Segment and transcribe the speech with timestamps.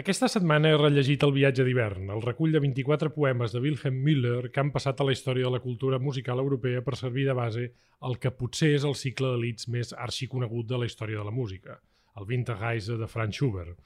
[0.00, 4.48] Aquesta setmana he rellegit El viatge d'hivern, el recull de 24 poemes de Wilhelm Müller
[4.48, 7.66] que han passat a la història de la cultura musical europea per servir de base
[8.08, 11.36] al que potser és el cicle de leads més arxiconegut de la història de la
[11.42, 11.76] música,
[12.16, 13.76] el Winterreise de Franz Schubert,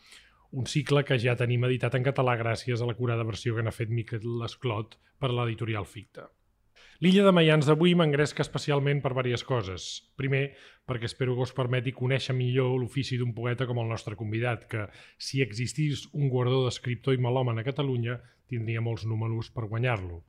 [0.53, 3.75] un cicle que ja tenim editat en català gràcies a la curada versió que n'ha
[3.75, 6.31] fet Miquel Esclot per l'editorial Ficta.
[7.04, 9.88] L'illa de Mayans d'avui m'engresca especialment per diverses coses.
[10.17, 10.44] Primer,
[10.88, 14.87] perquè espero que us permeti conèixer millor l'ofici d'un poeta com el nostre convidat, que,
[15.19, 18.16] si existís un guardó d'escriptor i melòman a Catalunya,
[18.48, 20.23] tindria molts números per guanyar-lo.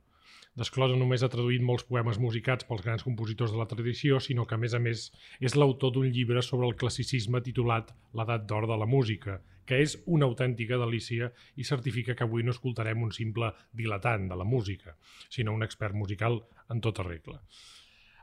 [0.58, 4.56] Desclosa només ha traduït molts poemes musicats pels grans compositors de la tradició, sinó que,
[4.56, 5.04] a més a més,
[5.38, 9.94] és l'autor d'un llibre sobre el classicisme titulat L'edat d'or de la música, que és
[10.16, 13.52] una autèntica delícia i certifica que avui no escoltarem un simple
[13.82, 14.96] dilatant de la música,
[15.28, 16.40] sinó un expert musical
[16.74, 17.38] en tota regla.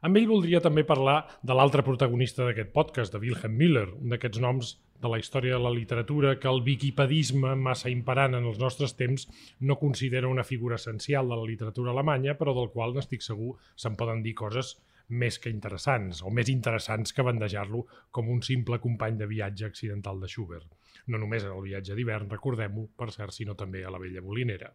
[0.06, 1.16] Amb ell voldria també parlar
[1.50, 5.64] de l'altre protagonista d'aquest podcast, de Wilhelm Miller, un d'aquests noms de la història de
[5.64, 9.26] la literatura que el wikipedisme massa imperant en els nostres temps
[9.66, 13.98] no considera una figura essencial de la literatura alemanya, però del qual n'estic segur se'n
[13.98, 14.76] poden dir coses
[15.10, 20.22] més que interessants, o més interessants que bandejar-lo com un simple company de viatge accidental
[20.22, 20.70] de Schubert.
[21.10, 24.70] No només en el viatge d'hivern, recordem-ho, per cert, sinó també a la vella molinera.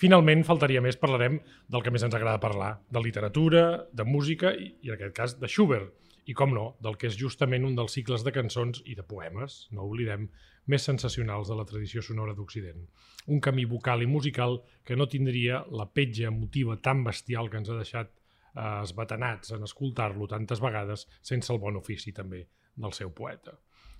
[0.00, 1.34] Finalment, faltaria més, parlarem
[1.68, 5.34] del que més ens agrada parlar, de literatura, de música i, i en aquest cas,
[5.42, 5.90] de Schubert,
[6.24, 9.66] i, com no, del que és justament un dels cicles de cançons i de poemes,
[9.76, 10.30] no oblidem,
[10.72, 12.86] més sensacionals de la tradició sonora d'Occident.
[13.28, 17.68] Un camí vocal i musical que no tindria la petja emotiva tan bestial que ens
[17.68, 23.12] ha deixat eh, esbatanats en escoltar-lo tantes vegades sense el bon ofici també del seu
[23.12, 23.58] poeta.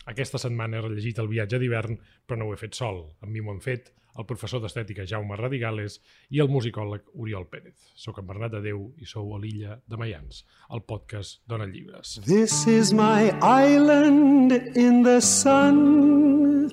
[0.09, 3.03] Aquesta setmana he rellegit el viatge d'hivern, però no ho he fet sol.
[3.20, 6.01] Amb mi m'ho han fet el professor d'estètica Jaume Radigales
[6.34, 7.77] i el musicòleg Oriol Pérez.
[7.95, 12.19] Soc en Bernat de Déu i sou a l'illa de Mayans, el podcast Dona Llibres.
[12.27, 16.71] This is my island in the sun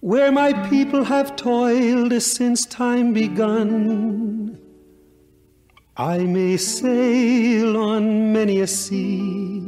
[0.00, 4.58] Where my people have toiled since time begun
[5.96, 9.67] I may sail on many a sea,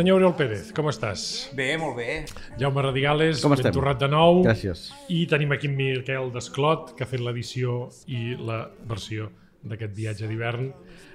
[0.00, 1.22] Senyor Oriol Pérez, com estàs?
[1.52, 2.22] Bé, molt bé.
[2.56, 3.74] Jaume Radigales, Com ben estem?
[3.76, 4.38] torrat de nou.
[4.46, 4.86] Gràcies.
[5.12, 9.28] I tenim aquí en Miquel Desclot, que ha fet l'edició i la versió
[9.60, 10.70] d'aquest viatge d'hivern.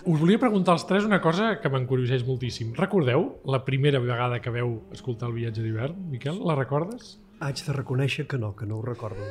[0.05, 2.75] Us volia preguntar als tres una cosa que m'encurioseix moltíssim.
[2.77, 5.97] Recordeu la primera vegada que veu escoltar el viatge d'hivern?
[6.11, 7.15] Miquel, la recordes?
[7.43, 9.25] Haig de reconèixer que no, que no ho recordo.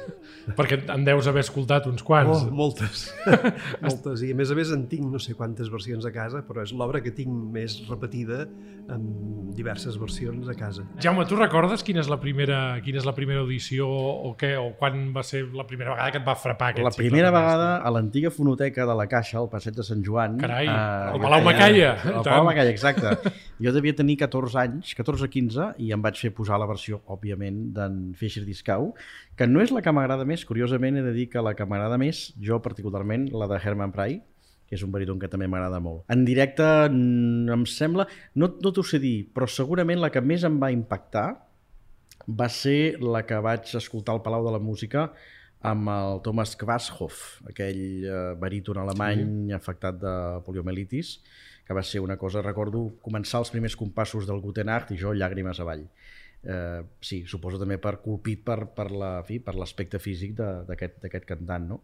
[0.59, 2.45] Perquè en deus haver escoltat uns quants.
[2.45, 3.07] Oh, moltes.
[3.87, 4.25] moltes.
[4.27, 6.75] I a més a més en tinc no sé quantes versions a casa, però és
[6.77, 8.45] l'obra que tinc més repetida
[8.93, 10.85] en diverses versions a casa.
[11.01, 14.75] Jaume, tu recordes quina és la primera, quina és la primera audició o què, o
[14.77, 17.93] quan va ser la primera vegada que et va frapar aquest La primera vegada a
[17.95, 20.37] l'antiga fonoteca de la Caixa, al passeig de Sant Joan...
[20.43, 22.21] Carai, eh, al Palau Macaya, Al.
[22.21, 23.33] Palau Macaya, exacte.
[23.65, 26.99] Jo devia tenir 14 anys, 14 o 15, i em vaig fer posar la versió,
[27.15, 28.93] òbviament, d'en Fischer Discau,
[29.39, 31.99] que no és la que m'agrada més, curiosament he de dir que la que m'agrada
[32.01, 34.21] més, jo particularment, la de Herman Pry,
[34.69, 36.05] que és un baríton que també m'agrada molt.
[36.13, 40.61] En directe em sembla, no, no t'ho sé dir, però segurament la que més em
[40.63, 41.29] va impactar
[42.29, 45.11] va ser la que vaig escoltar al Palau de la Música
[45.65, 49.55] amb el Thomas Quasthoff, aquell eh, baríton alemany sí.
[49.57, 51.17] afectat de poliomelitis,
[51.65, 55.15] que va ser una cosa, recordo començar els primers compassos del Guten Nacht i jo
[55.17, 55.87] llàgrimes avall.
[56.47, 60.99] Eh, sí, suposo també per colpit per, per la- fi, per l'aspecte físic de- d'aquest
[61.03, 61.67] d'aquest cantant.
[61.69, 61.83] No?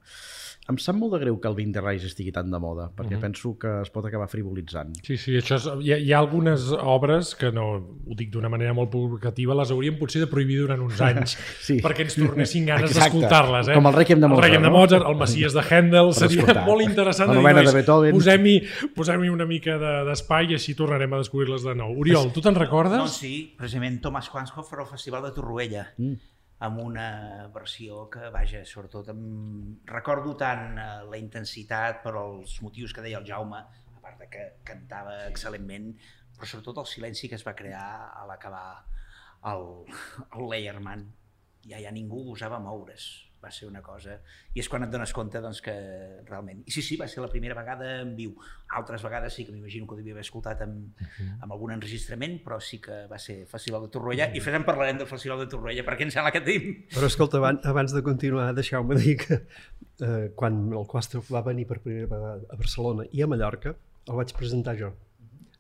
[0.69, 3.21] Em sap molt de greu que el Winterreise estigui tan de moda, perquè uh -huh.
[3.21, 4.95] penso que es pot acabar frivolitzant.
[5.03, 7.77] Sí, sí, això és, hi, ha, hi ha algunes obres que no,
[8.07, 11.81] ho dic d'una manera molt provocativa, les hauríem potser de prohibir durant uns anys Sí.
[11.81, 13.69] perquè ens tornessin ganes d'escoltar-les.
[13.69, 13.75] Eh?
[13.75, 14.77] Com el Requiem de Mozart, El Requiem de no?
[14.79, 16.67] Mozart, el Messies de Handel, seria escoltar.
[16.67, 18.13] molt interessant La de novena de Beethoven.
[18.15, 18.63] posem-hi
[18.95, 21.99] posem una mica de- d'espai de, i així tornarem a descobrir-les de nou.
[21.99, 22.99] Oriol, tu te'n recordes?
[22.99, 26.31] Doncs sí, precisament Thomas Quanshoff farà el Festival de Torroella, mm.
[26.67, 27.07] amb una
[27.55, 29.23] versió que, vaja, sobretot em...
[29.91, 33.63] recordo tant eh, la intensitat per als motius que deia el Jaume,
[33.97, 35.93] a part de que cantava excel·lentment,
[36.37, 37.87] però sobretot el silenci que es va crear
[38.17, 38.67] a l'acabar
[39.53, 39.67] el,
[40.37, 41.09] el Leierman.
[41.69, 43.30] Ja, ja ningú gosava moure's.
[43.43, 44.19] Va ser una cosa...
[44.55, 45.75] I és quan et dones compte doncs, que
[46.29, 46.63] realment...
[46.67, 48.35] I sí, sí, va ser la primera vegada en viu.
[48.77, 51.31] Altres vegades sí que m'imagino que ho devia haver escoltat amb, uh -huh.
[51.41, 54.27] amb algun enregistrament, però sí que va ser Festival de Torroella.
[54.27, 54.37] Uh -huh.
[54.37, 56.87] I després en parlarem del Festival de Torroella, perquè em sembla que tenim...
[56.91, 59.47] Però escolta, abans, abans de continuar, deixeu-me dir que
[60.01, 63.75] eh, quan el Quastrof va venir per primera vegada a Barcelona i a Mallorca,
[64.09, 64.95] el vaig presentar jo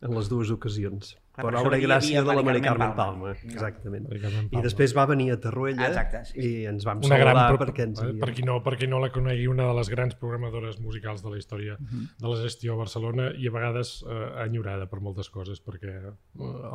[0.00, 1.16] en les dues ocasions.
[1.36, 3.30] Ah, per obra i gràcia de la Mari Carmen Palma.
[3.30, 3.52] Palma.
[3.54, 4.08] Exactament.
[4.50, 7.60] I després va venir a Torroella Exacte, sí, i ens vam una gran, saludar pro-
[7.64, 8.20] perquè ens eh, havia...
[8.24, 11.30] per, qui no, per qui no la conegui, una de les grans programadores musicals de
[11.30, 15.62] la història de la gestió a Barcelona i a vegades eh, enyorada per moltes coses,
[15.64, 16.12] perquè eh,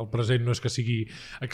[0.00, 1.02] el present no és que sigui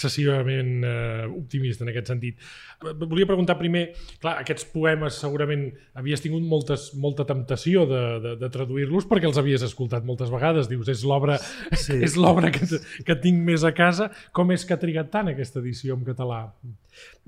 [0.02, 2.40] excessivament eh, optimista en aquest sentit.
[2.82, 3.88] Eh, Volia preguntar primer,
[4.22, 5.68] clar, aquests poemes segurament
[5.98, 10.68] havies tingut moltes, molta temptació de, de, de traduir-los perquè els havies escoltat moltes vegades,
[10.70, 11.38] dius, és l'obra
[11.82, 11.96] Sí.
[12.04, 12.66] és l'obra que,
[13.06, 16.40] que tinc més a casa, com és que ha trigat tant aquesta edició en català?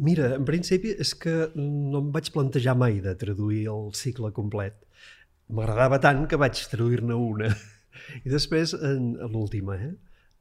[0.08, 4.78] Mira, en principi és que no em vaig plantejar mai de traduir el cicle complet.
[5.54, 7.52] M'agradava tant que vaig traduir-ne una.
[8.24, 9.94] I després, en, en l'última, eh?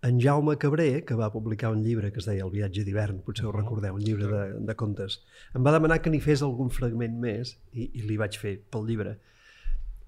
[0.04, 3.46] en Jaume Cabré, que va publicar un llibre que es deia El viatge d'hivern, potser
[3.48, 5.22] ho recordeu, un llibre de, de contes,
[5.56, 8.84] em va demanar que n'hi fes algun fragment més i, i li vaig fer pel
[8.90, 9.16] llibre.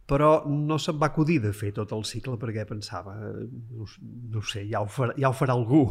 [0.06, 3.88] Però no se'm va acudir de fer tot el cicle perquè pensava, eh, no,
[4.32, 5.88] no ho sé, ja ho, farà, ja ho farà algú.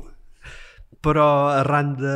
[1.02, 2.12] Però arran de,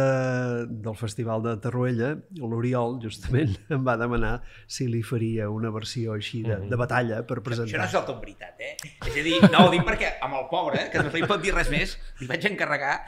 [0.84, 4.36] del Festival de Tarruella, l'Oriol justament em va demanar
[4.70, 7.88] si li faria una versió així de, de batalla per Això no presentar.
[7.88, 8.76] és del tot veritat, eh?
[9.10, 11.56] És a dir, no, ho dic perquè amb el pobre, que no li pot dir
[11.56, 13.00] res més, li vaig encarregar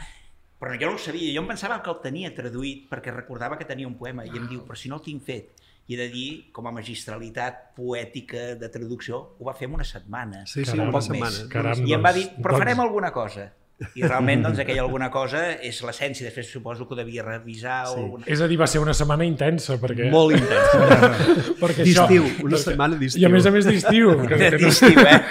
[0.61, 3.65] però jo no ho sabia, jo em pensava que el tenia traduït perquè recordava que
[3.65, 5.55] tenia un poema i em diu, però si no el tinc fet
[5.89, 9.85] i he de dir, com a magistralitat poètica de traducció, ho va fer en una
[9.85, 10.45] setmana.
[10.47, 11.49] Sí, sí, Caram, una setmana.
[11.51, 13.53] Caram, I em va doncs- dir, però doncs- farem alguna cosa.
[13.97, 16.27] I realment, doncs, aquella alguna cosa és l'essència.
[16.27, 17.95] Després suposo que ho devia revisar Sí.
[17.95, 20.11] o alguna És a dir, va ser una setmana intensa, perquè...
[20.13, 21.57] Molt intens.
[21.63, 23.23] perquè D'estiu, això- una perquè- setmana d'estiu.
[23.23, 25.23] I a més a més d'estiu, d'estiu, eh?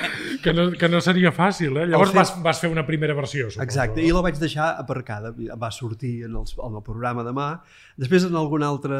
[0.49, 1.85] Que, no, que no seria fàcil, eh?
[1.91, 3.63] Llavors fet- vas, vas fer una primera versió, suposo.
[3.65, 5.31] Exacte, i la vaig deixar aparcada,
[5.61, 7.47] va sortir en el, en el programa demà.
[8.01, 8.99] Després en algun altre,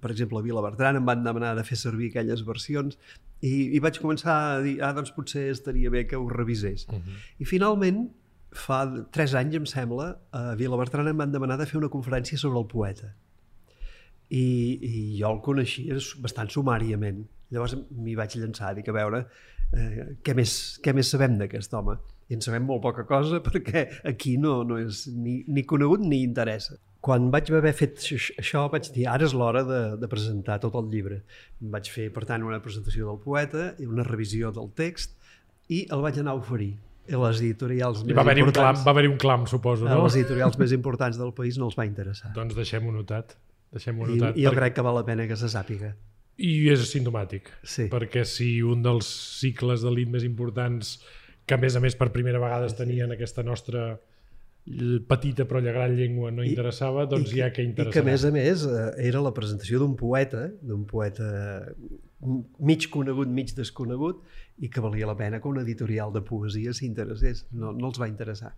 [0.00, 2.98] per exemple a Vila Bertran, em van demanar de fer servir aquelles versions
[3.42, 6.86] i, i vaig començar a dir, ah, doncs potser estaria bé que ho revisés.
[6.88, 7.18] Uh -huh.
[7.42, 8.06] I finalment,
[8.52, 12.38] fa tres anys, em sembla, a Vila Bertran em van demanar de fer una conferència
[12.38, 13.14] sobre el poeta.
[14.32, 14.44] I,
[14.80, 17.24] i jo el coneixia bastant sumàriament.
[17.52, 19.26] Llavors m'hi vaig llançar, dic, a veure,
[19.76, 21.98] eh, què, més, què més sabem d'aquest home?
[22.32, 26.22] I en sabem molt poca cosa perquè aquí no, no és ni, ni conegut ni
[26.24, 26.78] interessa.
[27.02, 30.76] Quan vaig haver fet aix- això vaig dir, ara és l'hora de, de presentar tot
[30.80, 31.18] el llibre.
[31.74, 35.18] Vaig fer, per tant, una presentació del poeta i una revisió del text
[35.68, 36.72] i el vaig anar a oferir
[37.12, 40.04] a les editorials I va haver-hi un, clam, va haver un clam, suposo, no?
[40.06, 42.30] les editorials més importants del país no els va interessar.
[42.38, 43.34] Doncs deixem-ho notat.
[43.72, 44.36] Deixem-ho I, notat.
[44.38, 45.94] i jo crec que val la pena que se sàpiga.
[46.38, 47.88] I és sintomàtic, Sí.
[47.92, 49.06] perquè si un dels
[49.40, 50.98] cicles d'elit més importants
[51.46, 54.00] que a més a més per primera vegada es tenien aquesta nostra
[55.08, 57.92] petita però gran llengua no I- interessava, doncs I ja que I interessarà.
[57.92, 61.66] que a més a més eh, era la presentació d'un poeta, d'un poeta
[62.60, 64.22] mig conegut, mig desconegut,
[64.58, 67.46] i que valia la pena que una editorial de poesia s'interessés.
[67.50, 68.54] No, no els va interessar.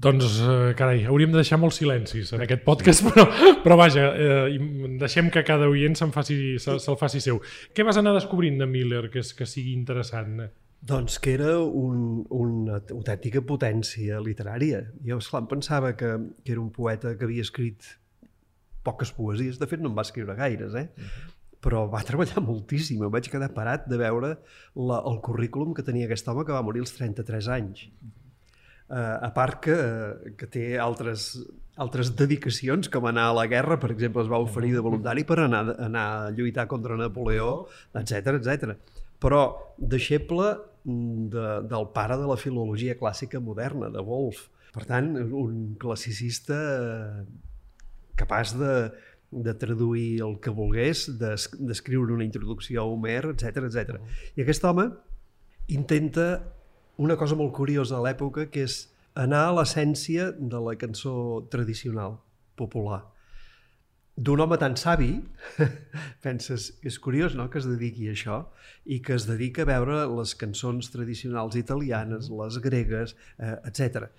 [0.00, 3.26] Doncs, eh, carai, hauríem de deixar molts silencis en aquest podcast, però,
[3.60, 4.56] però vaja, eh,
[5.00, 7.42] deixem que cada oient se'n faci, se, se'l faci seu.
[7.76, 10.46] Què vas anar descobrint de Miller que, és, que sigui interessant?
[10.80, 14.86] Doncs que era un, una autèntica potència literària.
[15.04, 16.14] Jo, esclar, em pensava que,
[16.46, 17.90] que era un poeta que havia escrit
[18.86, 20.88] poques poesies, de fet no en va escriure gaires, eh?
[21.60, 23.02] però va treballar moltíssim.
[23.04, 26.64] Em vaig quedar parat de veure la, el currículum que tenia aquest home que va
[26.64, 27.84] morir als 33 anys.
[28.90, 29.74] Uh, a part que,
[30.34, 31.36] que té altres,
[31.78, 35.36] altres dedicacions, com anar a la guerra, per exemple, es va oferir de voluntari per
[35.44, 38.74] anar, anar a lluitar contra Napoleó, etc etc.
[39.22, 39.44] Però
[39.78, 44.48] deixeble mm, de, del pare de la filologia clàssica moderna, de Wolf.
[44.74, 47.24] Per tant, un classicista eh,
[48.18, 48.74] capaç de,
[49.30, 54.00] de traduir el que volgués, d'es- d'escriure una introducció a Homer, etc etc.
[54.34, 54.90] I aquest home
[55.78, 56.32] intenta
[56.98, 58.82] una cosa molt curiosa a l'època, que és
[59.14, 62.18] anar a l'essència de la cançó tradicional,
[62.56, 63.02] popular.
[64.20, 65.14] D'un home tan savi,
[66.24, 68.42] penses, és curiós no?, que es dediqui a això
[68.84, 74.10] i que es dedica a veure les cançons tradicionals italianes, les gregues, eh, etc.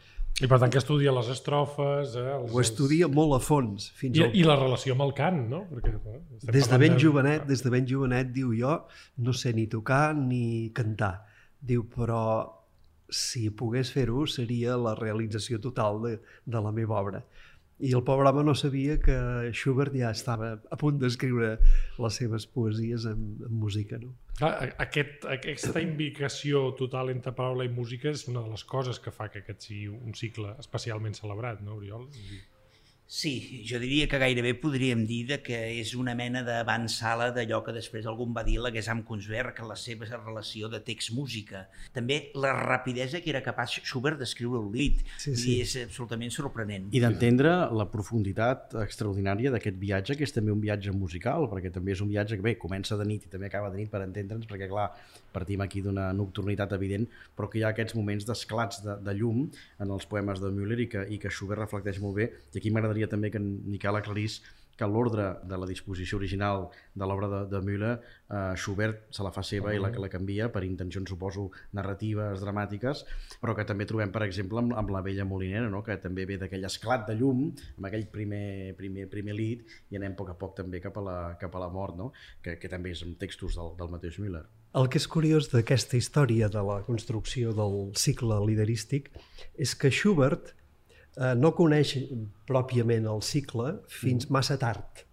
[0.41, 2.15] I per tant que estudia les estrofes...
[2.17, 5.13] Eh, els, Ho estudia molt a fons, fins I, al I la relació amb el
[5.17, 5.65] cant, no?
[5.69, 6.21] Perquè, eh,
[6.55, 8.79] Des de ben jovenet, des de ben jovenet, diu jo,
[9.21, 11.13] no sé ni tocar ni cantar.
[11.61, 12.23] Diu, però
[13.11, 17.23] si pogués fer-ho seria la realització total de, de la meva obra.
[17.81, 19.15] I el pobre home no sabia que
[19.57, 21.55] Schubert ja estava a punt d'escriure
[22.03, 23.97] les seves poesies en, en música.
[23.97, 24.13] No?
[24.41, 29.31] Aquest, aquesta imbricació total entre paraula i música és una de les coses que fa
[29.33, 32.05] que aquest sigui un cicle especialment celebrat, no, Oriol?
[33.11, 37.73] Sí, jo diria que gairebé podríem dir de que és una mena d'avançala d'allò que
[37.75, 41.65] després algun va dir la Gesam Kunstwerk, la seva relació de text-música.
[41.91, 45.03] També la rapidesa que era capaç Schubert d'escriure un lit.
[45.19, 45.57] Sí, I sí.
[45.59, 46.87] és absolutament sorprenent.
[46.95, 51.91] I d'entendre la profunditat extraordinària d'aquest viatge, que és també un viatge musical, perquè també
[51.91, 54.47] és un viatge que bé, comença de nit i també acaba de nit per entendre'ns,
[54.47, 54.87] perquè clar,
[55.33, 59.45] partim aquí d'una nocturnitat evident, però que hi ha aquests moments d'esclats de, de llum
[59.79, 62.31] en els poemes de Müller i que, i que Schubert reflecteix molt bé.
[62.53, 64.41] I aquí m'agradaria també que en Miquel aclarís
[64.81, 66.65] que l'ordre de la disposició original
[66.97, 67.93] de l'obra de, de Müller,
[68.33, 73.03] eh, Schubert se la fa seva i la, la canvia per intencions, suposo, narratives, dramàtiques,
[73.43, 75.83] però que també trobem, per exemple, amb, amb la vella Molinera, no?
[75.85, 80.15] que també ve d'aquell esclat de llum, amb aquell primer, primer, primer lit, i anem
[80.15, 82.09] a poc a poc també cap a la, cap a la mort, no?
[82.41, 84.47] que, que també és amb textos del, del mateix Müller.
[84.79, 89.11] El que és curiós d'aquesta història de la construcció del cicle liderístic
[89.59, 90.53] és que Schubert
[91.17, 91.95] eh, no coneix
[92.47, 95.05] pròpiament el cicle fins massa tard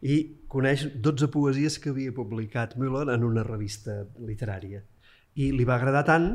[0.00, 0.16] i
[0.50, 4.82] coneix 12 poesies que havia publicat Müller en una revista literària.
[5.40, 6.30] I li va agradar tant,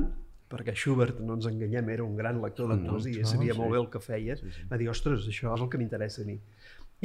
[0.49, 3.59] perquè Schubert, no ens enganyem, era un gran lector de poesia, no, sabia sí.
[3.59, 4.37] molt bé el que feia,
[4.69, 6.37] va dir, ostres, això és el que m'interessa a mi.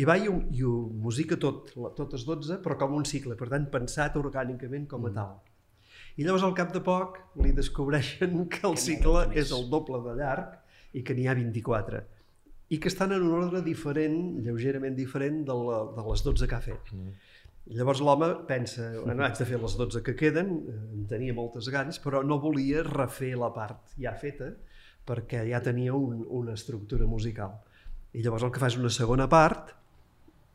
[0.00, 3.49] I va i ho, i ho musica tot, totes 12, però com un cicle, per
[3.50, 5.38] tant, pensat orgànicament com a tal.
[6.20, 10.18] I llavors, al cap de poc, li descobreixen que el cicle és el doble de
[10.20, 10.60] llarg
[10.92, 12.02] i que n'hi ha 24
[12.70, 16.54] i que estan en un ordre diferent, lleugerament diferent de, la, de les 12 que
[16.54, 16.92] ha fet.
[17.70, 21.68] I llavors l'home pensa, bueno, haig de fer les 12 que queden, en tenia moltes
[21.75, 24.52] ganes, però no volia refer la part ja feta,
[25.06, 27.59] perquè ja tenia un, una estructura musical.
[28.14, 29.75] I llavors el que fa és una segona part,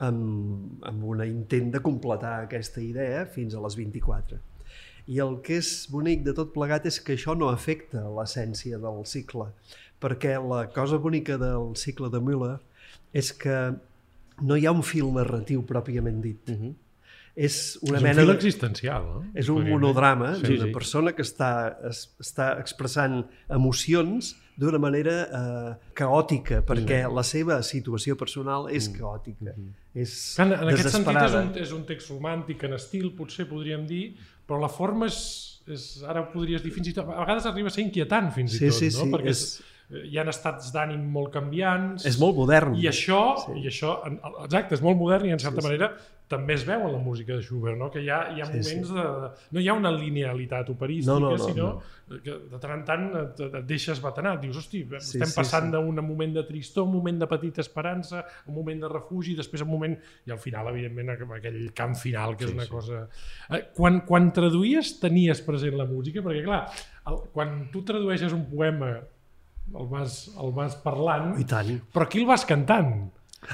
[0.07, 4.39] amb, amb un intent de completar aquesta idea fins a les 24.
[5.11, 9.03] I el que és bonic de tot plegat és que això no afecta l'essència del
[9.05, 9.51] cicle,
[10.05, 12.55] perquè la cosa bonica del cicle de Müller
[13.15, 13.57] és que
[14.45, 16.49] no hi ha un fil narratiu pròpiament dit.
[16.51, 16.73] Uh -huh.
[17.35, 18.33] És una és un mena fil de...
[18.37, 19.23] existencial, no?
[19.35, 20.71] És un Podríem monodrama Sí, d'una sí.
[20.71, 28.15] persona que està, es, està expressant emocions d'una manera eh, caòtica, perquè la seva situació
[28.15, 29.51] personal és caòtica,
[29.93, 33.85] és En, en aquest sentit és un, és un text romàntic en estil, potser podríem
[33.85, 34.13] dir,
[34.47, 37.71] però la forma és, és ara podries dir fins i tot, a vegades arriba a
[37.71, 39.03] ser inquietant fins i Sí, tot, sí, no?
[39.03, 39.63] sí, Perquè és- és...
[39.89, 42.05] hi ha estats d'ànim molt canviants.
[42.09, 42.75] És molt modern.
[42.81, 43.59] I això, sí.
[43.61, 43.99] i això,
[44.43, 45.91] exacte, és molt modern i en certa sí, manera
[46.27, 47.91] també es veu en la música de Schubert, no?
[47.93, 49.03] que hi ha, hi ha Sí, moments de...
[49.53, 51.67] No hi ha una linealitat operística, No, no, no, sinó
[52.23, 54.35] que de tant en tant et, et deixes batenar.
[54.41, 55.75] Dius, hosti, Sí, estem sí, passant sí.
[55.75, 59.71] d'un moment de tristor, un moment de petita esperança, un moment de refugi, després un
[59.73, 59.95] moment...
[60.25, 63.05] I al final, evidentment, aquell camp final, que és una cosa...
[63.49, 66.25] Eh, Quan, quan traduïes, tenies present la música?
[66.25, 66.63] Perquè, clar,
[67.09, 68.95] el, quan tu tradueixes un poema
[69.73, 71.75] el vas, el vas parlant, I tant.
[71.93, 73.11] però qui el vas cantant?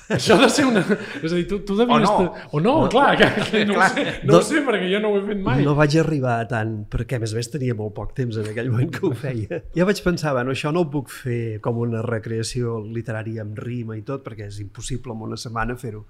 [0.07, 0.79] Això ha de ser una...
[1.19, 2.07] És a dir, tu, tu devies...
[2.07, 2.29] O no.
[2.31, 3.89] te- O no, clar, que, que no, ho Clar.
[3.91, 5.65] sé, no, ho sé, perquè jo no ho he fet mai.
[5.65, 8.47] No vaig arribar a tant, perquè a més a més tenia molt poc temps en
[8.53, 9.59] aquell moment que ho feia.
[9.75, 13.97] Ja vaig pensar, bueno, això no ho puc fer com una recreació literària amb rima
[13.99, 16.05] i tot, perquè és impossible en una setmana fer-ho.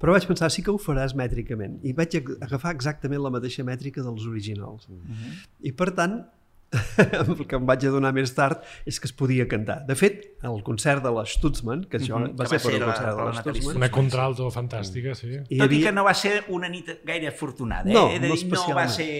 [0.00, 1.76] Però vaig pensar, sí que ho faràs mètricament.
[1.84, 4.88] I vaig ag- agafar exactament la mateixa mètrica dels originals.
[5.60, 6.22] I per tant,
[6.98, 9.78] el que em vaig adonar més tard és que es podia cantar.
[9.86, 12.74] De fet, el concert de la Stutzmann, que això va Que ser va per ser
[12.74, 15.32] el la- concert per de la la Natalie Stutzmann, Una contralto fantàstica, sí.
[15.56, 17.94] Tot i que no va ser una nit gaire afortunada, eh?
[17.94, 19.10] No, de no dir, no va ser...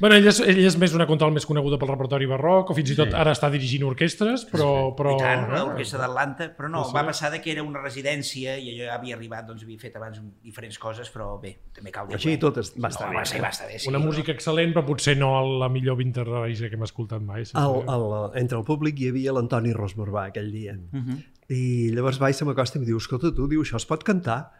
[0.00, 2.90] Bueno, ell és, ell és més una contralt més coneguda pel repertori barroc, o fins
[2.90, 4.94] i tot ara està dirigint orquestres, però...
[4.96, 5.58] però I tant, eh?
[5.60, 6.94] l'orquestra d'Atlanta, però no, Sí.
[6.96, 9.96] va passar de que era una residència i allò ja havia arribat, doncs havia fet
[10.00, 13.12] abans diferents coses, però bé, també cal dir Així i tot es- va estar no,
[13.12, 13.16] bé.
[13.18, 13.88] Va estar, va estar bé, sí.
[13.92, 17.44] Una música excel·lent, però potser no la millor Winterreise que hem escoltat mai.
[17.44, 20.72] Sí, El, el, entre el públic hi havia l'Antoni Rosborbà aquell dia.
[20.80, 21.10] Uh Mhm.
[21.10, 21.24] -huh.
[21.50, 24.04] I llavors va i se m'acosta i em diu, escolta, tu, diu, això es pot
[24.04, 24.52] cantar?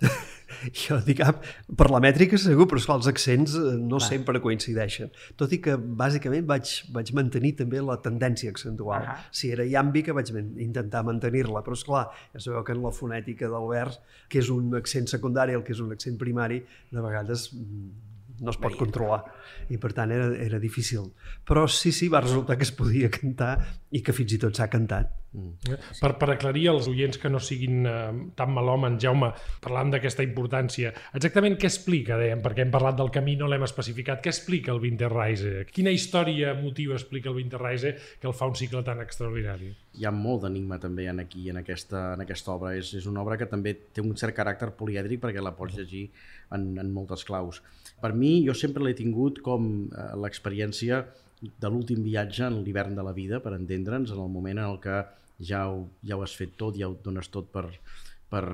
[0.84, 1.32] jo dic, ah,
[1.76, 4.06] per la mètrica segur, però esclar, els accents eh, no Clar.
[4.06, 5.12] sempre coincideixen.
[5.40, 9.08] Tot i que, bàsicament, vaig, vaig mantenir també la tendència accentual.
[9.08, 9.28] Ahà.
[9.34, 13.68] Si era iàmbica, vaig intentar mantenir-la, però, esclar, ja sabeu que en la fonètica del
[13.70, 16.62] vers, que és un accent secundari, el que és un accent primari,
[16.94, 18.12] de vegades mm,
[18.44, 19.20] no es pot controlar
[19.72, 21.12] i per tant era, era difícil
[21.46, 23.52] però sí, sí, va resultar que es podia cantar
[23.94, 25.78] i que fins i tot s'ha cantat Mm.
[25.98, 28.00] Per, per aclarir als oients que no siguin eh,
[28.38, 29.32] tan malòmens, Jaume,
[29.64, 34.22] parlant d'aquesta importància, exactament què explica, dèiem, perquè hem parlat del camí, no l'hem especificat,
[34.22, 35.64] què explica el Winterreise?
[35.74, 39.72] Quina història motiva explica el Winterreise que el fa un cicle tan extraordinari?
[39.98, 42.76] Hi ha molt d'enigma també en aquí, en aquesta, en aquesta obra.
[42.78, 46.06] És, és una obra que també té un cert caràcter polièdric perquè la pots llegir
[46.54, 47.60] en, en moltes claus.
[48.02, 51.02] Per mi, jo sempre l'he tingut com eh, l'experiència
[51.42, 54.80] de l'últim viatge en l'hivern de la vida, per entendre'ns, en el moment en el
[54.80, 55.02] que
[55.38, 57.66] ja ho, ja ho has fet tot, ja ho dones tot per,
[58.30, 58.44] per,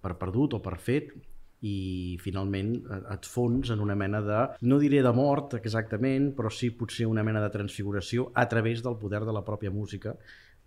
[0.00, 1.12] per perdut o per fet
[1.60, 2.72] i finalment
[3.12, 7.24] et fons en una mena de, no diré de mort exactament, però sí potser una
[7.26, 10.14] mena de transfiguració a través del poder de la pròpia música,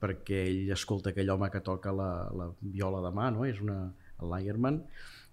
[0.03, 3.47] perquè ell escolta aquell home que toca la, la viola de mà, no?
[3.49, 3.87] és una,
[4.21, 4.83] el Leierman,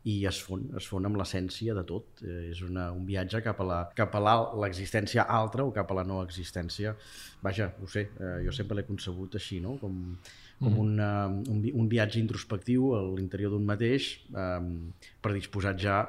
[0.09, 2.23] i es fon, es fon amb l'essència de tot.
[2.25, 6.95] Eh, és una, un viatge cap a l'existència altra o cap a la no existència.
[7.45, 9.77] Vaja, ho sé, eh, jo sempre l'he concebut així, no?
[9.83, 9.99] com,
[10.61, 10.81] com mm.
[10.87, 14.57] una, un, un viatge introspectiu a l'interior d'un mateix, eh,
[15.21, 16.01] predisposat ja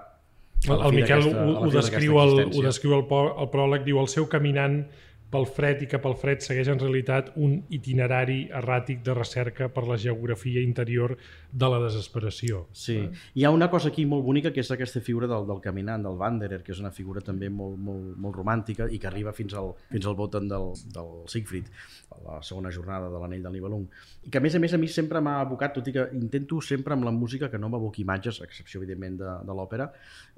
[0.69, 4.27] el, el Miquel ho, ho, descriu el, ho descriu el, el pròleg, diu el seu
[4.29, 4.83] caminant
[5.31, 9.85] pel fred i cap al fred segueix en realitat un itinerari erràtic de recerca per
[9.87, 11.15] la geografia interior
[11.51, 12.65] de la desesperació.
[12.75, 12.97] Sí,
[13.35, 16.19] hi ha una cosa aquí molt bonica que és aquesta figura del, del caminant, del
[16.19, 19.71] Wanderer, que és una figura també molt, molt, molt romàntica i que arriba fins al,
[19.91, 21.69] fins al Boten del, del Siegfried,
[22.11, 23.87] a la segona jornada de l'anell del Nibelung.
[24.27, 26.59] I que a més a més a mi sempre m'ha abocat, tot i que intento
[26.65, 29.87] sempre amb la música que no m'aboqui imatges, a excepció evidentment de, de l'òpera,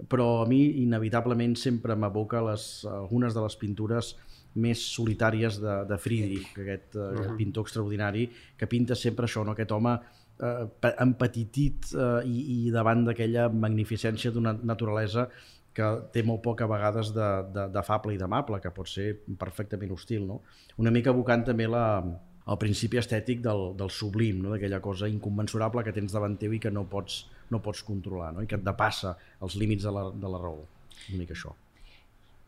[0.09, 4.13] però a mi inevitablement sempre m'aboca les, algunes de les pintures
[4.55, 7.37] més solitàries de, de Friedrich, aquest uh, uh -huh.
[7.37, 9.51] pintor extraordinari, que pinta sempre això, no?
[9.51, 9.99] aquest home
[10.39, 15.29] eh, empetitit eh, i, i davant d'aquella magnificència d'una naturalesa
[15.73, 19.07] que té molt poc a vegades d'afable i d'amable, que pot ser
[19.39, 20.27] perfectament hostil.
[20.27, 20.41] No?
[20.77, 22.03] Una mica evocant també la,
[22.45, 24.53] el principi estètic del, del sublim, no?
[24.53, 28.45] d'aquella cosa inconmensurable que tens davant teu i que no pots, no pots controlar, no?
[28.45, 30.67] i que et depassa els límits de la, de la raó.
[31.09, 31.55] Una mica això.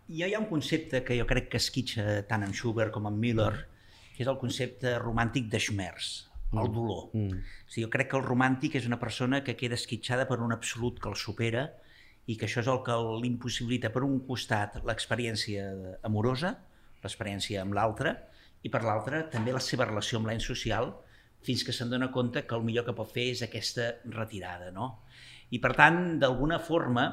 [0.08, 3.54] Hi ha un concepte que jo crec que esquitxa tant en Schubert com en Miller,
[4.14, 6.10] que és el concepte romàntic de Schmerz,
[6.52, 6.74] el mm.
[6.76, 7.08] dolor.
[7.18, 7.40] Mm.
[7.42, 10.54] O sigui, jo crec que el romàntic és una persona que queda esquitxada per un
[10.54, 11.66] absolut que el supera
[12.30, 15.66] i que això és el que l'impossibilita per un costat l'experiència
[16.06, 16.54] amorosa,
[17.02, 18.14] l'experiència amb l'altre,
[18.62, 20.94] i per l'altre també la seva relació amb l'ens social,
[21.46, 24.70] fins que se'n dona compte que el millor que pot fer és aquesta retirada.
[24.74, 25.00] No?
[25.50, 27.10] I per tant, d'alguna forma,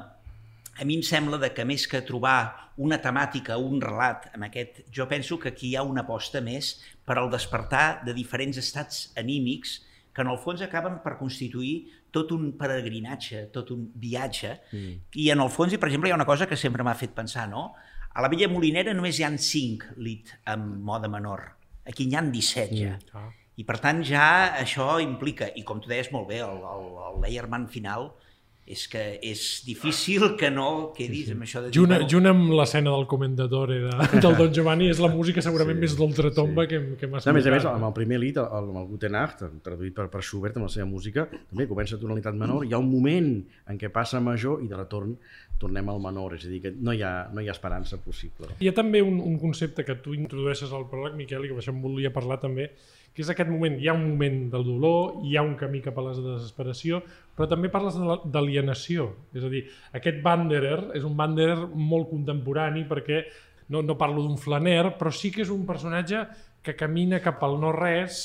[0.79, 4.83] a mi em sembla de que més que trobar una temàtica, un relat amb aquest,
[4.93, 9.11] jo penso que aquí hi ha una aposta més per al despertar de diferents estats
[9.19, 9.81] anímics
[10.13, 14.97] que en el fons acaben per constituir tot un peregrinatge, tot un viatge, mm.
[15.17, 17.15] i en el fons, i per exemple, hi ha una cosa que sempre m'ha fet
[17.17, 17.71] pensar, no?
[18.13, 21.47] A la Vella Molinera només hi han 5 lit en moda menor,
[21.89, 22.97] aquí n'hi han 17 ja.
[22.99, 23.17] Mm.
[23.17, 23.31] Ah.
[23.53, 27.67] I per tant ja això implica, i com tu deies molt bé, el, el, el
[27.69, 28.07] final,
[28.63, 31.35] és que és difícil que no quedis sí, sí.
[31.35, 31.75] amb això de dir...
[31.75, 35.83] Junt, junt amb l'escena del Comendatore de, del Don Giovanni és la música segurament sí,
[35.83, 36.71] més d'ultratomba sí.
[36.71, 39.43] que, que m'ha A més a més, amb el primer lit, el, el Gute Nacht,
[39.65, 42.79] traduït per, per Schubert amb la seva música, també comença a tonalitat menor, hi ha
[42.79, 43.33] un moment
[43.67, 45.17] en què passa major i de retorn
[45.59, 48.49] tornem al menor, és a dir, que no hi ha, no hi ha esperança possible.
[48.63, 51.75] Hi ha també un, un concepte que tu introdueixes al pròleg, Miquel, i que això
[51.75, 52.71] em volia parlar també,
[53.13, 55.97] que és aquest moment, hi ha un moment del dolor, hi ha un camí cap
[56.01, 57.03] a la desesperació,
[57.37, 57.97] però també parles
[58.33, 63.23] d'alienació, és a dir, aquest Wanderer és un Wanderer molt contemporani perquè
[63.69, 66.25] no, no parlo d'un flaner, però sí que és un personatge
[66.63, 68.23] que camina cap al no-res,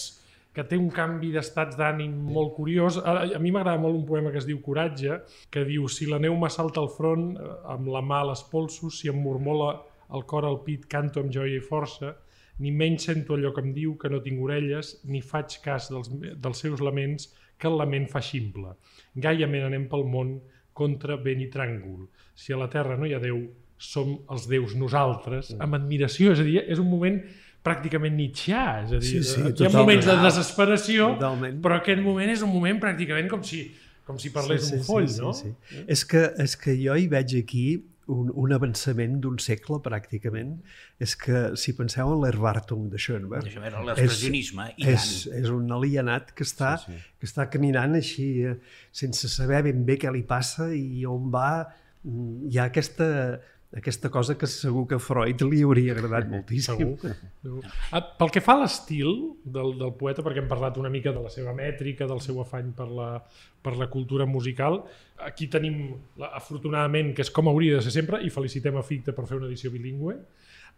[0.55, 2.97] que té un canvi d'estats d'ànim molt curiós.
[2.99, 5.21] A, a mi m'agrada molt un poema que es diu Coratge,
[5.55, 8.99] que diu si la neu m'assalta al front, eh, amb la mà a les polsos,
[8.99, 9.77] si em mormola
[10.17, 12.17] el cor al pit, canto amb joia i força,
[12.59, 16.11] ni menys sento allò que em diu que no tinc orelles, ni faig cas dels,
[16.11, 18.75] dels seus laments, que el lament fa ximple.
[19.19, 20.37] Gaiament anem pel món
[20.79, 22.07] contra vent i tràngol.
[22.39, 23.41] Si a la terra no hi ha Déu,
[23.79, 26.33] som els déus nosaltres, amb admiració.
[26.35, 27.19] És a dir, és un moment
[27.65, 31.61] pràcticament nietzscheà, és a dir, sí, sí, hi ha moments de desesperació, totalment.
[31.63, 33.65] però aquest moment és un moment pràcticament com si,
[34.07, 35.35] com si parlés sí, sí, un foll, sí, no?
[35.37, 35.83] Sí, sí.
[35.87, 37.67] És, que, és que jo hi veig aquí
[38.13, 40.57] un, un avançament d'un segle pràcticament.
[41.03, 43.49] És que si penseu en l'Herbartung de Schoenberg
[43.89, 45.11] l'expressionisme és, és,
[45.43, 47.13] és un alienat que està, sí, sí.
[47.21, 48.57] que està caminant així eh,
[49.03, 51.53] sense saber ben bé què li passa i on va.
[52.05, 53.09] Mm, hi ha aquesta
[53.77, 56.95] aquesta cosa que segur que Freud li hauria agradat moltíssim.
[56.97, 57.59] Segur.
[57.93, 59.11] Ah, pel que fa a l'estil
[59.45, 62.71] del, del poeta, perquè hem parlat una mica de la seva mètrica, del seu afany
[62.77, 63.11] per la,
[63.61, 64.81] per la cultura musical,
[65.29, 65.83] aquí tenim,
[66.31, 69.51] afortunadament, que és com hauria de ser sempre, i felicitem a Ficta per fer una
[69.51, 70.17] edició bilingüe,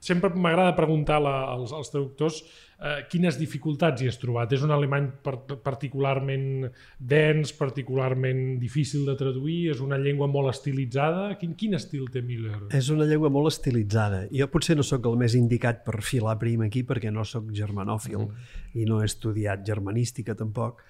[0.00, 2.40] Sempre m'agrada preguntar la, als, als traductors
[2.80, 4.54] eh, quines dificultats hi has trobat.
[4.56, 9.58] És un alemany per, particularment dens, particularment difícil de traduir?
[9.74, 11.26] És una llengua molt estilitzada?
[11.40, 12.62] Quin, quin estil té Miller?
[12.76, 14.24] És una llengua molt estilitzada.
[14.32, 18.24] Jo potser no sóc el més indicat per filar prim aquí perquè no sóc germanòfil
[18.24, 18.52] mm.
[18.80, 20.80] i no he estudiat germanística tampoc,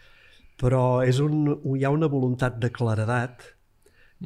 [0.61, 3.43] però és un, hi ha una voluntat de claredat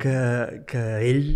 [0.00, 1.26] que, que ell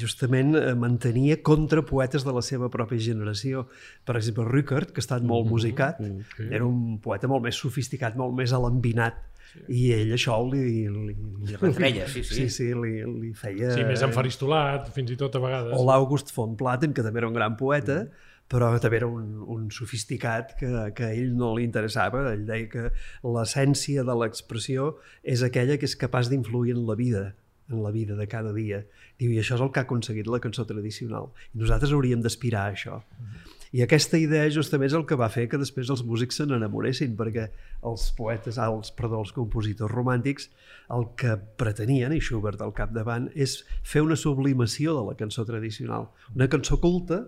[0.00, 3.66] justament eh, mantenia contra poetes de la seva pròpia generació.
[4.08, 5.52] Per exemple, Rückert, que ha estat molt mm-hmm.
[5.52, 6.54] musicat, mm -hmm.
[6.56, 9.20] era un poeta molt més sofisticat, molt més alambinat,
[9.52, 9.60] sí.
[9.68, 10.88] i ell això li...
[10.88, 12.34] Li, li retreia, sí, sí.
[12.34, 13.74] Sí, sí, li, li feia...
[13.74, 15.76] Sí, més enfaristolat, fins i tot a vegades.
[15.76, 19.44] O l'August von Platen, que també era un gran poeta, mm però també era un,
[19.46, 22.32] un sofisticat que, que a ell no li interessava.
[22.32, 22.88] Ell deia que
[23.22, 27.22] l'essència de l'expressió és aquella que és capaç d'influir en la vida
[27.70, 28.84] en la vida de cada dia.
[29.18, 31.30] Diu, i això és el que ha aconseguit la cançó tradicional.
[31.54, 33.00] I nosaltres hauríem d'aspirar a això.
[33.00, 33.50] Uh -huh.
[33.70, 37.12] I aquesta idea justament és el que va fer que després els músics se n'enamoressin,
[37.14, 37.44] perquè
[37.86, 40.48] els poetes, els, perdó, els compositors romàntics,
[40.90, 46.08] el que pretenien, i Schubert al capdavant, és fer una sublimació de la cançó tradicional.
[46.34, 47.20] Una cançó culta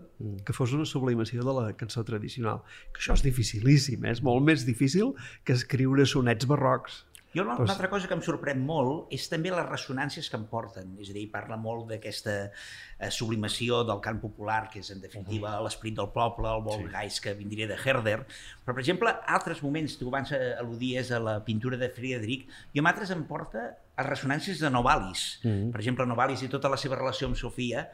[0.43, 2.65] que fos una sublimació de la cançó tradicional.
[2.91, 4.17] Que això és dificilíssim, eh?
[4.17, 5.15] és molt més difícil
[5.47, 7.67] que escriure sonets barrocs jo una, pues...
[7.67, 10.95] una altra cosa que em sorprèn molt és també les ressonàncies que em porten.
[11.01, 15.49] És a dir, parla molt d'aquesta eh, sublimació del cant popular, que és en definitiva
[15.51, 15.65] uh -huh.
[15.65, 17.23] l'esperit del poble, el Volgeist sí.
[17.23, 18.27] que vindria de Herder.
[18.65, 22.79] Però, per exemple, altres moments, tu abans eh, al·ludies a la pintura de Friedrich, i
[22.79, 25.41] amb altres em porta a ressonàncies de Novalis.
[25.45, 25.71] Uh -huh.
[25.73, 27.91] Per exemple, Novalis i tota la seva relació amb Sofia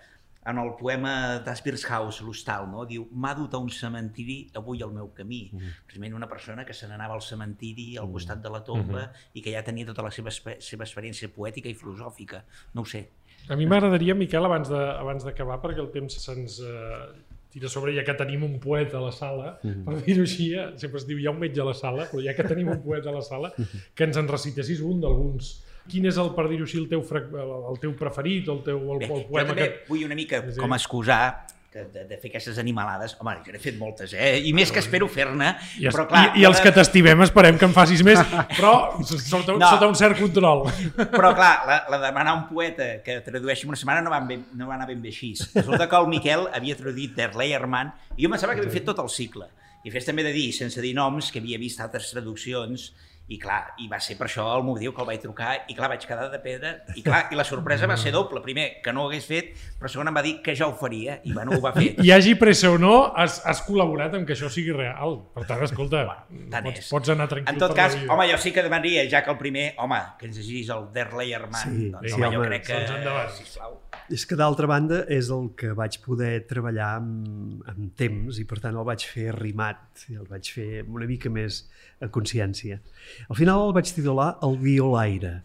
[0.48, 1.12] en el poema
[1.44, 2.84] d'Asbirshaus, l'hostal, no?
[2.88, 5.50] diu, m'ha dut a un cementiri avui al meu camí.
[5.52, 5.84] Mm -hmm.
[5.84, 8.12] Precisament una persona que se n'anava al cementiri al mm.
[8.12, 9.30] costat de la tomba mm -hmm.
[9.34, 12.44] i que ja tenia tota la seva, seva experiència poètica i filosòfica.
[12.74, 13.10] No ho sé.
[13.48, 15.24] A mi m'agradaria, Miquel, abans d'acabar, abans
[15.64, 19.58] perquè el temps se'ns eh, tira sobre, ja que tenim un poeta a la sala,
[19.62, 19.84] mm -hmm.
[19.84, 22.20] per dir-ho així, eh, sempre es diu, hi ha un metge a la sala, però
[22.22, 23.78] ja que tenim un poeta a la sala, mhm.
[23.94, 27.78] que ens en recitessis un d'alguns quin és el, per dir-ho així, el teu, el
[27.82, 29.86] teu preferit, el teu el, Bé, el poema jo també que...
[29.90, 30.60] vull una mica sí.
[30.60, 31.22] com excusar
[31.68, 34.38] que de, de fer aquestes animalades, home, jo n'he fet moltes, eh?
[34.48, 35.50] I més que espero fer-ne,
[35.90, 36.22] però clar...
[36.30, 38.22] I, i els que t'estimem esperem que en facis més,
[38.56, 38.72] però
[39.04, 39.68] sota, no.
[39.68, 40.64] sota un cert control.
[40.96, 44.46] Però clar, la, la de demanar un poeta que tradueixi una setmana no va, ben,
[44.56, 45.34] no va anar ben bé així.
[45.58, 49.04] Resulta que el Miquel havia traduït Der Leiermann i jo pensava que havia fet tot
[49.04, 49.50] el cicle.
[49.84, 52.88] I fes també de dir, sense dir noms, que havia vist altres traduccions
[53.28, 55.90] i clar, i va ser per això el motiu que el vaig trucar i clar,
[55.92, 58.40] vaig quedar de pedra i clar, i la sorpresa va ser doble.
[58.44, 61.18] Primer, que no ho hagués fet, però segon em va dir que ja ho faria
[61.28, 61.90] i bueno, ho va fer.
[62.04, 65.18] Hi hagi pressa o no, has, has col·laborat amb que això sigui real.
[65.34, 68.64] Per tant, escolta, bueno, pots, pots anar tranquil En tot cas, home, jo sí que
[68.64, 72.16] demanaria, ja que el primer, home, que ens llegís el Der Leierman, sí, doncs, sí,
[72.16, 72.80] home, jo crec que...
[73.04, 73.76] Doncs sisplau.
[74.08, 78.56] És que d'altra banda és el que vaig poder treballar amb, amb temps i per
[78.62, 81.66] tant el vaig fer rimat, el vaig fer una mica més
[82.00, 82.78] a consciència.
[83.26, 85.42] Al final el vaig titular El violaire,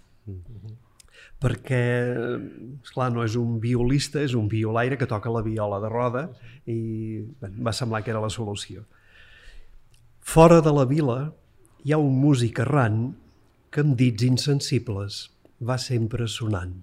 [1.44, 1.84] perquè,
[2.80, 6.24] esclar, no és un violista, és un violaire que toca la viola de roda
[6.70, 6.78] i
[7.42, 8.86] bé, va semblar que era la solució.
[10.24, 11.34] Fora de la vila
[11.84, 13.12] hi ha un músic errant
[13.74, 15.20] que amb dits insensibles
[15.60, 16.78] va sempre sonant.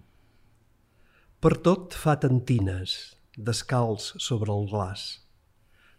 [1.41, 5.23] Per tot fa tantines, descalç sobre el glaç,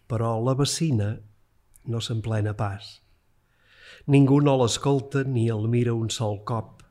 [0.05, 1.15] però la vecina
[1.89, 3.00] no s'emplena pas.
[4.09, 6.81] Ningú no l'escolta ni el mira un sol cop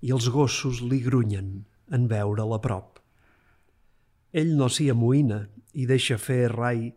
[0.00, 1.50] i els gossos li grunyen
[1.92, 3.00] en veure'l a prop.
[4.32, 5.42] Ell no s'hi amoïna
[5.74, 6.88] i deixa fer rai.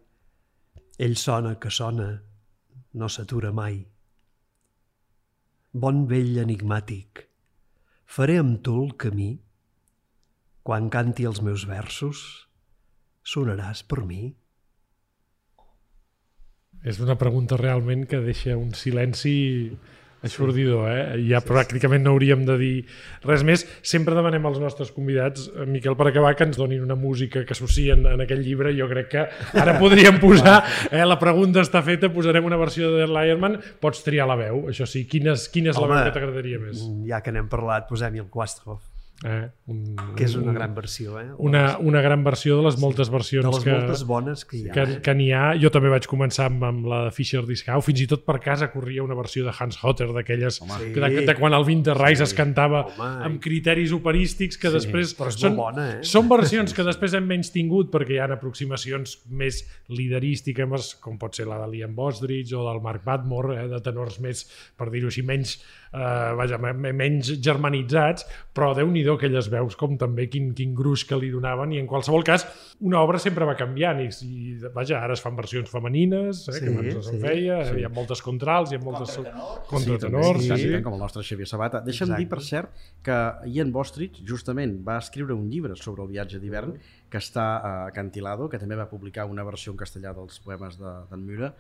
[1.02, 2.10] Ell sona que sona,
[2.94, 3.82] no s'atura mai.
[5.72, 7.26] Bon vell enigmàtic,
[8.06, 9.32] faré amb tu el camí?
[10.68, 12.20] Quan canti els meus versos,
[13.24, 14.36] sonaràs per mi?
[16.84, 19.36] És una pregunta realment que deixa un silenci
[20.22, 21.04] aixordidor, eh?
[21.26, 22.74] Ja sí, pràcticament no hauríem de dir
[23.26, 23.63] res més.
[23.86, 27.58] Sempre demanem als nostres convidats, eh, Miquel, per acabar, que ens donin una música que
[27.58, 28.76] associen en aquell llibre.
[28.78, 29.26] Jo crec que
[29.58, 30.62] ara podríem posar,
[30.94, 34.86] eh, la pregunta està feta, posarem una versió de Lierman, pots triar la veu, això
[34.89, 35.08] sí.
[35.10, 36.86] Quina és, quina és Home, la veu que t'agradaria més?
[37.10, 38.91] Ja que n'hem parlat, posem-hi el Quasthoff.
[39.22, 39.52] Eh?
[39.70, 39.82] Un,
[40.18, 41.20] que és una gran versió.
[41.20, 41.28] Eh?
[41.46, 44.62] Una, una gran versió de les moltes versions de les que, moltes bones que hi
[44.66, 44.74] ha.
[44.74, 44.96] Que, eh?
[45.06, 45.44] que n'hi ha.
[45.62, 48.72] Jo també vaig començar amb, amb la de Fischer Discau, fins i tot per casa
[48.74, 50.90] corria una versió de Hans Hotter, d'aquelles sí.
[50.96, 52.32] de, de, quan el Winterreise sí.
[52.32, 54.80] es cantava Home, amb criteris operístics que sí.
[54.80, 55.14] després...
[55.22, 56.02] Però és són, bona, eh?
[56.08, 59.62] Són versions que després hem menys tingut perquè hi ha aproximacions més
[59.94, 64.18] liderístiques, com pot ser la de Liam Bosdridge o del Mark Badmore, eh, de tenors
[64.24, 64.48] més,
[64.80, 65.60] per dir-ho així, menys,
[65.94, 71.04] eh, vaja, menys germanitzats, però déu nhi déu-n'hi-do aquelles veus com també quin, quin gruix
[71.08, 72.45] que li donaven i en qualsevol cas
[72.82, 76.63] una obra sempre va canviant i, i vaja, ara es fan versions femenines eh, Sí,
[76.65, 77.80] que abans no sí, feia, sí.
[77.80, 79.67] hi ha moltes contrals, hi ha moltes Contratenors.
[79.69, 80.84] contratenors, sí, sí, sí, sí, sí.
[80.84, 81.82] com el nostre Xavier Sabata.
[81.86, 82.21] Deixa'm Exacte.
[82.21, 83.19] dir, per cert, que
[83.52, 86.76] Ian Bostridge justament va escriure un llibre sobre el viatge d'hivern
[87.12, 91.08] que està a Cantilado, que també va publicar una versió en castellà dels poemes d'en
[91.12, 91.52] de, Müller,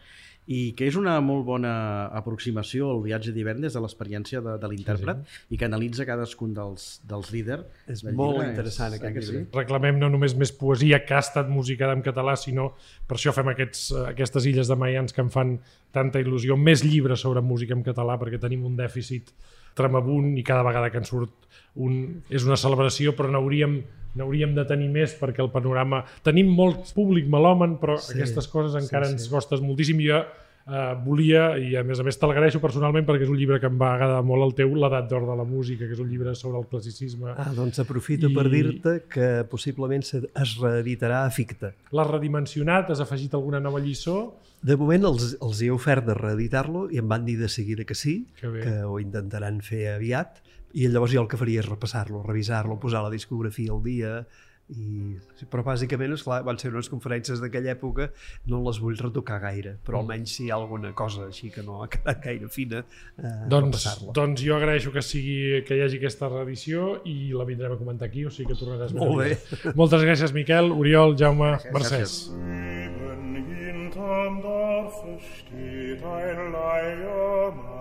[0.47, 1.71] i que és una molt bona
[2.17, 5.21] aproximació al viatge d'hivern des de l'experiència de, de l'intèrpret
[5.53, 7.63] i que analitza cadascun dels, dels líders.
[7.87, 8.49] És del molt llibre.
[8.49, 9.59] interessant, És- aquest eh que llibre.
[9.61, 12.73] reclamem no només més poesia que ha estat musicada en català, sinó
[13.07, 15.59] per això fem aquests, eh, aquestes illes de Mayans que em fan
[15.91, 19.31] tanta il·lusió, més llibres sobre música en català perquè tenim un dèficit
[19.77, 23.81] tremabunt i cada vegada que en surt un, és una celebració però n'hauríem
[24.17, 26.01] n'hauríem de tenir més perquè el panorama...
[26.25, 29.31] Tenim molt públic melòmen, però sí, aquestes coses encara sí, ens sí.
[29.31, 30.01] costen moltíssim.
[30.03, 30.19] Jo
[30.67, 33.67] eh, volia, i a més a més te l'agraeixo personalment perquè és un llibre que
[33.69, 36.35] em va agradar molt el teu, L'edat d'or de la música, que és un llibre
[36.35, 37.33] sobre el classicisme.
[37.37, 41.73] Ah, doncs aprofito I- per dir-te que possiblement es reeditarà a Ficta.
[41.91, 42.89] L'has redimensionat?
[42.91, 44.33] Has afegit alguna nova lliçó?
[44.61, 47.95] De moment els, els he ofert de reeditar-lo i em van dir de seguida que
[47.95, 48.61] sí, Que bé.
[48.61, 50.37] que ho intentaran fer aviat,
[50.73, 54.27] i llavors jo el que faria és repassar-lo, revisar-lo, posar la discografia al dia,
[54.71, 55.17] i...
[55.51, 58.09] però bàsicament, esclar, van ser unes conferències d'aquella època,
[58.47, 60.05] no les vull retocar gaire, però Mm.
[60.05, 62.83] almenys si hi ha alguna cosa així que no ha quedat gaire fina,
[63.17, 64.13] eh, Doncs, repassar-la.
[64.13, 68.07] doncs jo agraeixo que, sigui, que hi hagi aquesta reedició i la vindrem a comentar
[68.07, 69.37] aquí, o sigui que tornaràs Molt bé.
[69.75, 72.29] Moltes gràcies, Miquel, Oriol, Jaume, Mercès.
[72.31, 77.80] Eben hinterm Dorfe steht ein Leiermann.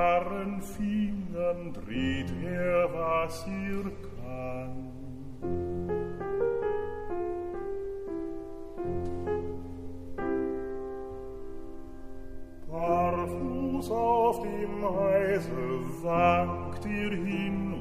[0.00, 3.84] Starren Fingern dreht er, was er
[4.16, 4.88] kann.
[12.70, 15.52] Barfuß auf dem Eise
[16.02, 17.79] wankt er hin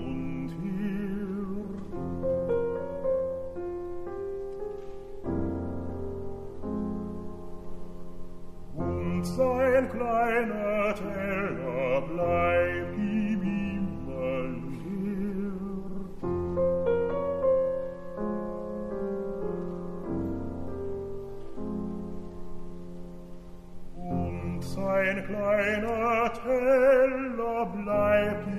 [9.39, 15.53] sein kleiner Teller bleib ihm immer leer.
[23.95, 28.58] Und sein kleiner Teller bleibt ihm